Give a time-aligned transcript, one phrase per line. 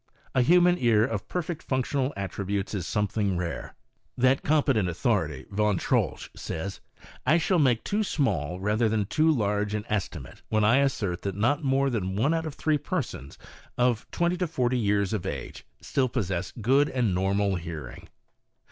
[0.33, 3.75] A human ear of perfect functional attributes is something rare.
[4.17, 9.75] That competent authority, Yon Troltsch, says:\ I shall make too small rather than too large
[9.75, 13.37] an estimate, when I assert that r<ot more than one out of three persons,
[13.77, 18.09] of from twenty to forty years of age, still possess good and normal hearing.'